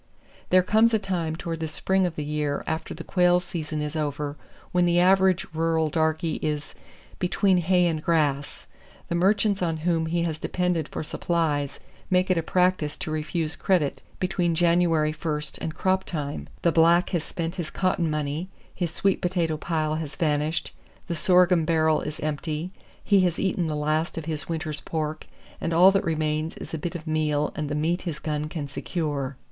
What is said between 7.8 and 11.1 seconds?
and grass." The merchants on whom he has depended for